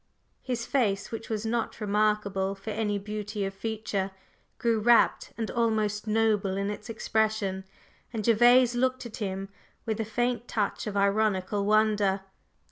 His 0.41 0.65
face, 0.65 1.11
which 1.11 1.29
was 1.29 1.45
not 1.45 1.79
remarkable 1.79 2.55
for 2.55 2.71
any 2.71 2.97
beauty 2.97 3.45
of 3.45 3.53
feature, 3.53 4.09
grew 4.57 4.79
rapt 4.79 5.31
and 5.37 5.51
almost 5.51 6.07
noble 6.07 6.57
in 6.57 6.71
its 6.71 6.89
expression, 6.89 7.65
and 8.11 8.25
Gervase 8.25 8.73
looked 8.73 9.05
at 9.05 9.17
him 9.17 9.49
with 9.85 9.99
a 9.99 10.03
faint 10.03 10.47
touch 10.47 10.87
of 10.87 10.97
ironical 10.97 11.67
wonder. 11.67 12.21